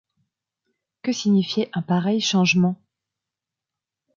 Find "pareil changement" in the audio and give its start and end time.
1.83-2.75